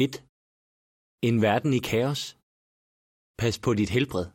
1. 0.00 0.10
En 1.28 1.36
verden 1.46 1.72
i 1.78 1.80
kaos. 1.90 2.20
Pas 3.40 3.56
på 3.64 3.70
dit 3.80 3.90
helbred. 3.96 4.26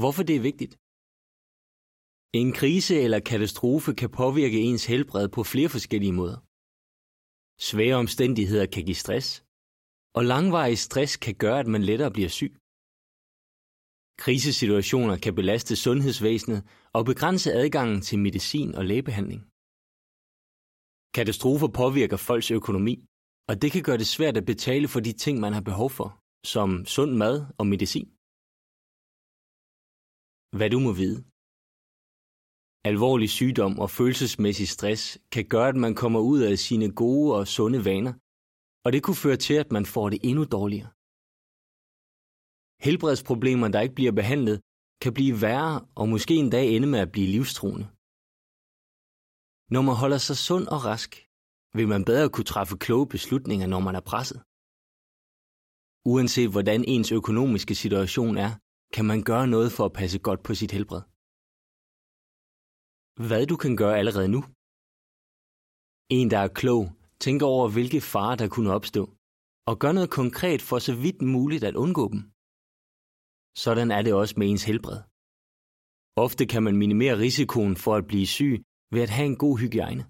Hvorfor 0.00 0.22
det 0.28 0.34
er 0.36 0.46
vigtigt? 0.50 0.74
En 2.40 2.48
krise 2.60 2.94
eller 3.04 3.20
katastrofe 3.30 3.90
kan 4.00 4.10
påvirke 4.20 4.58
ens 4.68 4.84
helbred 4.92 5.26
på 5.36 5.40
flere 5.52 5.70
forskellige 5.76 6.16
måder. 6.20 6.38
Svære 7.68 7.96
omstændigheder 8.04 8.66
kan 8.74 8.84
give 8.88 9.00
stress, 9.04 9.28
og 10.16 10.22
langvarig 10.32 10.78
stress 10.86 11.12
kan 11.24 11.34
gøre, 11.44 11.58
at 11.62 11.68
man 11.74 11.82
lettere 11.90 12.12
bliver 12.16 12.32
syg. 12.38 12.52
Krisesituationer 14.24 15.16
kan 15.24 15.34
belaste 15.40 15.72
sundhedsvæsenet 15.84 16.60
og 16.96 17.02
begrænse 17.10 17.48
adgangen 17.62 18.00
til 18.06 18.18
medicin 18.26 18.70
og 18.78 18.84
lægebehandling. 18.90 19.40
Katastrofer 21.16 21.70
påvirker 21.80 22.18
folks 22.28 22.50
økonomi, 22.60 22.94
og 23.50 23.62
det 23.62 23.68
kan 23.72 23.82
gøre 23.88 24.00
det 24.02 24.14
svært 24.16 24.36
at 24.36 24.48
betale 24.52 24.88
for 24.92 25.00
de 25.06 25.12
ting, 25.24 25.34
man 25.44 25.52
har 25.56 25.64
behov 25.70 25.90
for, 25.98 26.08
som 26.52 26.68
sund 26.94 27.12
mad 27.22 27.36
og 27.58 27.66
medicin. 27.72 28.08
Hvad 30.56 30.68
du 30.74 30.78
må 30.86 30.92
vide. 31.02 31.18
Alvorlig 32.90 33.30
sygdom 33.38 33.72
og 33.82 33.88
følelsesmæssig 33.98 34.68
stress 34.76 35.02
kan 35.34 35.44
gøre, 35.52 35.68
at 35.72 35.78
man 35.84 35.94
kommer 36.02 36.20
ud 36.32 36.40
af 36.50 36.54
sine 36.66 36.88
gode 37.02 37.28
og 37.38 37.44
sunde 37.56 37.80
vaner, 37.88 38.14
og 38.84 38.88
det 38.92 39.00
kunne 39.02 39.22
føre 39.24 39.40
til, 39.46 39.56
at 39.62 39.72
man 39.76 39.84
får 39.94 40.06
det 40.12 40.20
endnu 40.28 40.44
dårligere. 40.56 40.90
Helbredsproblemer, 42.86 43.68
der 43.68 43.80
ikke 43.84 43.98
bliver 43.98 44.14
behandlet, 44.20 44.56
kan 45.02 45.12
blive 45.18 45.34
værre 45.44 45.74
og 46.00 46.04
måske 46.14 46.34
en 46.44 46.50
dag 46.56 46.66
ende 46.76 46.88
med 46.92 47.00
at 47.06 47.12
blive 47.14 47.32
livstruende. 47.36 47.86
Når 49.74 49.82
man 49.88 49.96
holder 50.02 50.20
sig 50.26 50.36
sund 50.48 50.66
og 50.74 50.78
rask, 50.90 51.12
vil 51.76 51.88
man 51.88 52.04
bedre 52.04 52.30
kunne 52.34 52.50
træffe 52.52 52.76
kloge 52.84 53.06
beslutninger, 53.14 53.66
når 53.66 53.80
man 53.86 53.94
er 54.00 54.04
presset. 54.10 54.40
Uanset 56.12 56.50
hvordan 56.54 56.80
ens 56.94 57.10
økonomiske 57.20 57.74
situation 57.74 58.34
er, 58.46 58.52
kan 58.94 59.04
man 59.10 59.20
gøre 59.30 59.46
noget 59.54 59.72
for 59.76 59.84
at 59.86 59.96
passe 60.00 60.18
godt 60.18 60.40
på 60.46 60.52
sit 60.60 60.72
helbred. 60.76 61.02
Hvad 63.28 63.42
du 63.50 63.56
kan 63.64 63.74
gøre 63.82 63.98
allerede 64.00 64.28
nu. 64.34 64.40
En, 66.18 66.26
der 66.32 66.40
er 66.46 66.56
klog, 66.60 66.82
tænker 67.24 67.46
over, 67.54 67.66
hvilke 67.74 68.00
farer 68.12 68.36
der 68.36 68.48
kunne 68.48 68.72
opstå, 68.78 69.02
og 69.70 69.74
gør 69.82 69.92
noget 69.92 70.10
konkret 70.20 70.60
for 70.68 70.78
så 70.78 70.94
vidt 71.04 71.20
muligt 71.34 71.64
at 71.70 71.80
undgå 71.84 72.04
dem. 72.14 72.20
Sådan 73.64 73.88
er 73.96 74.02
det 74.02 74.12
også 74.20 74.34
med 74.38 74.46
ens 74.50 74.64
helbred. 74.70 74.98
Ofte 76.24 76.42
kan 76.52 76.62
man 76.66 76.76
minimere 76.82 77.18
risikoen 77.24 77.74
for 77.84 77.92
at 77.96 78.06
blive 78.10 78.26
syg 78.26 78.54
ved 78.94 79.02
at 79.06 79.14
have 79.16 79.26
en 79.32 79.38
god 79.44 79.58
hygiejne. 79.62 80.04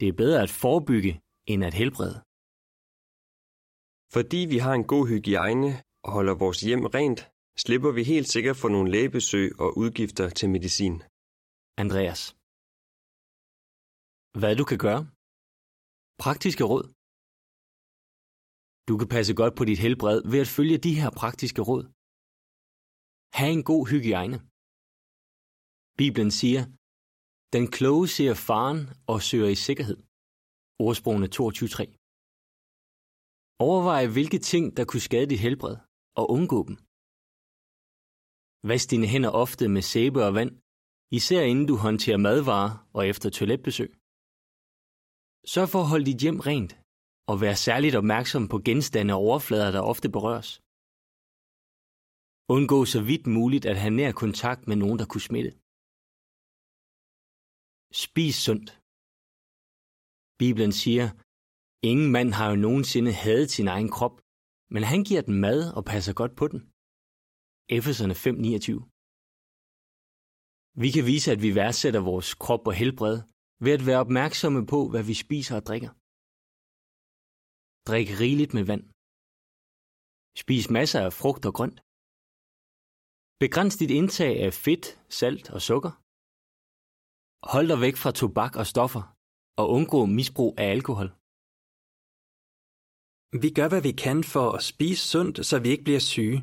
Det 0.00 0.06
er 0.08 0.16
bedre 0.22 0.38
at 0.46 0.52
forebygge 0.62 1.12
end 1.50 1.60
at 1.68 1.74
helbrede. 1.80 2.16
Fordi 4.14 4.40
vi 4.52 4.58
har 4.64 4.74
en 4.80 4.86
god 4.92 5.04
hygiejne 5.12 5.70
og 6.04 6.10
holder 6.16 6.34
vores 6.44 6.60
hjem 6.66 6.84
rent, 6.96 7.20
slipper 7.64 7.90
vi 7.98 8.02
helt 8.12 8.28
sikkert 8.34 8.56
for 8.62 8.68
nogle 8.74 8.90
lægebesøg 8.94 9.48
og 9.64 9.68
udgifter 9.82 10.26
til 10.38 10.48
medicin. 10.54 10.94
Andreas. 11.82 12.22
Hvad 14.40 14.52
du 14.60 14.64
kan 14.70 14.80
gøre? 14.86 15.02
Praktiske 16.24 16.64
råd. 16.72 16.84
Du 18.88 18.94
kan 19.00 19.08
passe 19.16 19.32
godt 19.40 19.54
på 19.58 19.64
dit 19.70 19.80
helbred 19.84 20.18
ved 20.32 20.40
at 20.44 20.52
følge 20.56 20.78
de 20.86 20.92
her 21.00 21.10
praktiske 21.20 21.62
råd. 21.70 21.84
Ha' 23.38 23.50
en 23.56 23.64
god 23.70 23.82
hygiejne. 23.92 24.38
Bibelen 26.00 26.30
siger, 26.40 26.62
den 27.54 27.64
kloge 27.76 28.06
ser 28.16 28.34
faren 28.48 28.80
og 29.12 29.18
søger 29.28 29.50
i 29.56 29.58
sikkerhed. 29.66 29.98
Ordsprogene 30.86 31.28
22.3. 31.36 31.82
Overvej, 33.68 34.02
hvilke 34.14 34.38
ting, 34.50 34.64
der 34.76 34.84
kunne 34.84 35.06
skade 35.08 35.30
dit 35.32 35.44
helbred, 35.46 35.76
og 36.20 36.24
undgå 36.36 36.58
dem. 36.68 36.76
Vask 38.68 38.86
dine 38.92 39.08
hænder 39.12 39.32
ofte 39.44 39.64
med 39.74 39.82
sæbe 39.92 40.20
og 40.26 40.32
vand, 40.38 40.52
især 41.18 41.42
inden 41.50 41.66
du 41.70 41.74
håndterer 41.86 42.20
madvarer 42.26 42.72
og 42.96 43.02
efter 43.10 43.28
toiletbesøg. 43.30 43.90
Sørg 45.52 45.68
for 45.72 45.80
at 45.82 45.90
holde 45.92 46.08
dit 46.10 46.20
hjem 46.24 46.40
rent, 46.50 46.72
og 47.30 47.34
vær 47.42 47.54
særligt 47.66 47.94
opmærksom 48.00 48.42
på 48.52 48.56
genstande 48.68 49.14
og 49.14 49.20
overflader, 49.26 49.70
der 49.76 49.82
ofte 49.92 50.08
berøres. 50.16 50.50
Undgå 52.54 52.78
så 52.94 53.00
vidt 53.10 53.26
muligt 53.38 53.64
at 53.70 53.80
have 53.82 53.94
nær 54.00 54.12
kontakt 54.12 54.62
med 54.68 54.76
nogen, 54.82 54.98
der 55.00 55.06
kunne 55.12 55.28
smitte. 55.30 55.52
Spis 58.04 58.36
sundt. 58.46 58.68
Bibelen 60.40 60.72
siger, 60.82 61.06
ingen 61.90 62.10
mand 62.16 62.30
har 62.38 62.46
jo 62.52 62.56
nogensinde 62.66 63.12
hadet 63.24 63.50
sin 63.56 63.68
egen 63.74 63.90
krop, 63.96 64.16
men 64.74 64.82
han 64.92 65.00
giver 65.08 65.22
den 65.28 65.36
mad 65.46 65.60
og 65.76 65.82
passer 65.92 66.14
godt 66.20 66.34
på 66.40 66.46
den. 66.52 66.60
Efeserne 67.76 68.14
5:29. 68.24 68.82
Vi 70.82 70.88
kan 70.94 71.04
vise, 71.12 71.28
at 71.34 71.40
vi 71.44 71.50
værdsætter 71.60 72.02
vores 72.10 72.28
krop 72.44 72.64
og 72.70 72.74
helbred 72.80 73.16
ved 73.64 73.72
at 73.78 73.86
være 73.88 74.02
opmærksomme 74.04 74.62
på, 74.72 74.78
hvad 74.92 75.04
vi 75.10 75.14
spiser 75.24 75.54
og 75.60 75.64
drikker. 75.68 75.92
Drik 77.88 78.08
rigeligt 78.22 78.52
med 78.56 78.64
vand. 78.70 78.84
Spis 80.42 80.66
masser 80.78 81.00
af 81.06 81.12
frugt 81.20 81.42
og 81.48 81.54
grønt. 81.58 81.78
Begræns 83.42 83.74
dit 83.80 83.92
indtag 83.98 84.32
af 84.46 84.52
fedt, 84.64 84.86
salt 85.20 85.46
og 85.56 85.60
sukker. 85.70 85.92
Hold 87.42 87.68
dig 87.72 87.80
væk 87.80 87.96
fra 88.02 88.12
tobak 88.20 88.56
og 88.60 88.66
stoffer, 88.66 89.02
og 89.60 89.64
undgå 89.76 90.00
misbrug 90.06 90.54
af 90.58 90.66
alkohol. 90.76 91.08
Vi 93.42 93.48
gør, 93.58 93.68
hvad 93.68 93.82
vi 93.88 93.92
kan 94.04 94.18
for 94.34 94.46
at 94.56 94.62
spise 94.70 95.02
sundt, 95.12 95.46
så 95.48 95.56
vi 95.64 95.68
ikke 95.74 95.86
bliver 95.88 96.04
syge. 96.12 96.38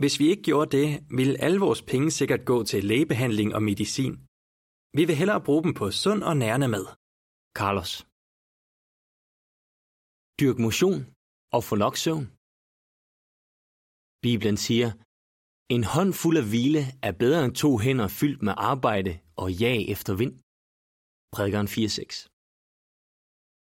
Hvis 0.00 0.14
vi 0.20 0.26
ikke 0.32 0.42
gjorde 0.48 0.70
det, 0.76 0.88
ville 1.18 1.40
alle 1.44 1.60
vores 1.66 1.82
penge 1.92 2.10
sikkert 2.10 2.42
gå 2.50 2.56
til 2.70 2.84
lægebehandling 2.90 3.48
og 3.56 3.62
medicin. 3.70 4.14
Vi 4.96 5.02
vil 5.08 5.16
hellere 5.20 5.44
bruge 5.46 5.62
dem 5.64 5.74
på 5.80 5.86
sund 6.02 6.22
og 6.30 6.34
nærende 6.42 6.68
mad. 6.74 6.86
Carlos. 7.58 7.92
Dyrk 10.40 10.58
motion 10.66 10.98
og 11.56 11.60
få 11.68 11.74
nok 11.84 11.96
søvn. 12.04 12.26
Bibelen 14.24 14.56
siger, 14.66 14.90
en 15.74 15.84
hånd 15.94 16.12
fuld 16.22 16.36
af 16.42 16.46
hvile 16.50 16.82
er 17.08 17.12
bedre 17.22 17.40
end 17.44 17.54
to 17.62 17.70
hænder 17.84 18.08
fyldt 18.20 18.42
med 18.46 18.54
arbejde 18.72 19.12
og 19.42 19.48
jag 19.62 19.78
efter 19.94 20.12
vind. 20.22 20.34
Prædikeren 21.34 21.68
4.6 21.76 22.16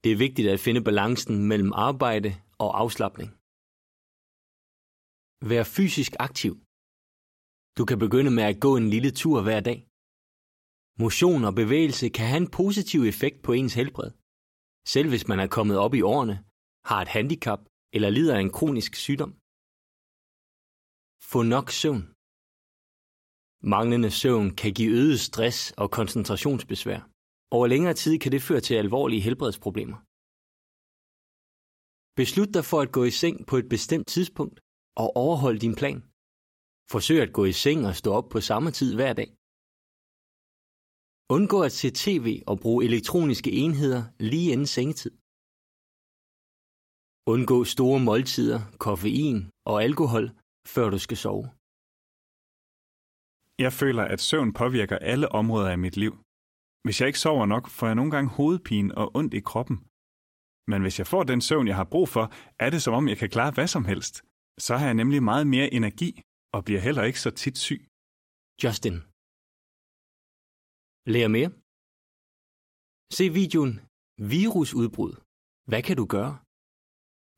Det 0.02 0.10
er 0.12 0.22
vigtigt 0.24 0.48
at 0.54 0.62
finde 0.66 0.82
balancen 0.88 1.36
mellem 1.50 1.72
arbejde 1.88 2.30
og 2.64 2.70
afslappning. 2.82 3.30
Vær 5.50 5.64
fysisk 5.76 6.12
aktiv. 6.28 6.52
Du 7.78 7.82
kan 7.88 7.98
begynde 8.04 8.32
med 8.38 8.44
at 8.50 8.60
gå 8.64 8.70
en 8.80 8.88
lille 8.94 9.12
tur 9.20 9.38
hver 9.46 9.60
dag. 9.68 9.78
Motion 11.02 11.42
og 11.48 11.54
bevægelse 11.62 12.06
kan 12.16 12.26
have 12.30 12.42
en 12.44 12.50
positiv 12.60 13.00
effekt 13.12 13.38
på 13.46 13.50
ens 13.60 13.74
helbred. 13.80 14.10
Selv 14.94 15.08
hvis 15.12 15.28
man 15.30 15.38
er 15.44 15.48
kommet 15.56 15.76
op 15.84 15.94
i 15.94 16.02
årene, 16.14 16.36
har 16.90 17.00
et 17.02 17.12
handicap 17.16 17.60
eller 17.96 18.10
lider 18.16 18.34
af 18.36 18.40
en 18.46 18.54
kronisk 18.58 18.92
sygdom. 19.06 19.32
Få 21.32 21.40
nok 21.54 21.66
søvn. 21.80 22.02
Manglende 23.62 24.10
søvn 24.10 24.56
kan 24.60 24.72
give 24.74 24.92
øget 25.00 25.20
stress 25.20 25.72
og 25.82 25.90
koncentrationsbesvær. 25.90 27.00
Over 27.50 27.66
længere 27.66 27.94
tid 27.94 28.18
kan 28.18 28.32
det 28.32 28.42
føre 28.42 28.60
til 28.60 28.74
alvorlige 28.74 29.20
helbredsproblemer. 29.20 29.98
Beslut 32.20 32.54
dig 32.54 32.64
for 32.70 32.80
at 32.84 32.92
gå 32.96 33.02
i 33.04 33.10
seng 33.10 33.46
på 33.46 33.56
et 33.56 33.68
bestemt 33.74 34.06
tidspunkt 34.14 34.60
og 35.02 35.08
overhold 35.24 35.58
din 35.58 35.74
plan. 35.80 36.00
Forsøg 36.92 37.18
at 37.26 37.32
gå 37.38 37.44
i 37.52 37.52
seng 37.64 37.80
og 37.86 37.94
stå 37.96 38.10
op 38.18 38.28
på 38.34 38.40
samme 38.40 38.70
tid 38.78 38.90
hver 38.94 39.12
dag. 39.20 39.30
Undgå 41.36 41.58
at 41.68 41.72
se 41.80 41.88
tv 42.04 42.28
og 42.50 42.56
bruge 42.64 42.84
elektroniske 42.88 43.50
enheder 43.52 44.02
lige 44.30 44.52
inden 44.52 44.66
sengetid. 44.76 45.12
Undgå 47.32 47.58
store 47.74 48.00
måltider, 48.08 48.60
koffein 48.84 49.38
og 49.70 49.76
alkohol, 49.86 50.26
før 50.74 50.90
du 50.90 50.98
skal 50.98 51.16
sove. 51.16 51.57
Jeg 53.64 53.72
føler, 53.80 54.04
at 54.14 54.20
søvn 54.20 54.50
påvirker 54.60 54.98
alle 55.10 55.28
områder 55.40 55.70
af 55.74 55.78
mit 55.84 55.96
liv. 55.96 56.12
Hvis 56.84 56.96
jeg 57.00 57.06
ikke 57.10 57.24
sover 57.26 57.46
nok, 57.54 57.64
får 57.76 57.86
jeg 57.86 57.98
nogle 58.00 58.12
gange 58.14 58.30
hovedpine 58.38 58.90
og 59.00 59.06
ondt 59.18 59.34
i 59.34 59.42
kroppen. 59.50 59.76
Men 60.70 60.80
hvis 60.84 60.98
jeg 61.00 61.06
får 61.12 61.22
den 61.22 61.40
søvn, 61.48 61.66
jeg 61.70 61.76
har 61.80 61.88
brug 61.94 62.08
for, 62.14 62.24
er 62.64 62.70
det 62.70 62.80
som 62.82 62.94
om, 62.98 63.08
jeg 63.08 63.18
kan 63.22 63.30
klare 63.36 63.52
hvad 63.56 63.68
som 63.76 63.84
helst. 63.92 64.14
Så 64.66 64.72
har 64.78 64.86
jeg 64.90 64.98
nemlig 65.00 65.20
meget 65.30 65.46
mere 65.54 65.68
energi 65.78 66.10
og 66.54 66.60
bliver 66.66 66.80
heller 66.86 67.02
ikke 67.08 67.20
så 67.20 67.30
tit 67.42 67.58
syg. 67.66 67.82
Justin. 68.62 68.96
Lær 71.14 71.28
mere. 71.36 71.50
Se 73.16 73.24
videoen 73.40 73.74
Virusudbrud. 74.34 75.14
Hvad 75.70 75.82
kan 75.86 75.96
du 76.00 76.06
gøre? 76.16 76.32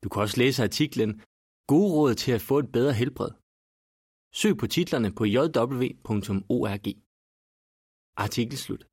Du 0.03 0.07
kan 0.09 0.21
også 0.25 0.37
læse 0.43 0.59
artiklen 0.67 1.11
Gode 1.71 1.91
råd 1.97 2.13
til 2.23 2.31
at 2.37 2.45
få 2.49 2.55
et 2.63 2.69
bedre 2.77 2.93
helbred. 3.01 3.31
Søg 4.33 4.57
på 4.57 4.67
titlerne 4.67 5.11
på 5.11 5.25
jw.org. 5.25 6.87
Artikel 8.17 8.57
slut. 8.57 8.90